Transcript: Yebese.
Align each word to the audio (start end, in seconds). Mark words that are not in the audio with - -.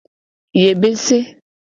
Yebese. 0.61 1.17